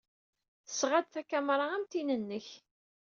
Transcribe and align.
Tesɣa-d 0.65 1.07
takamra 1.13 1.65
am 1.75 1.83
tin-nnek. 1.91 2.47